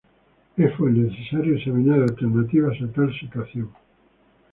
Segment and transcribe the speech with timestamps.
[0.57, 3.69] Es pues necesario examinar alternativas a tal situación.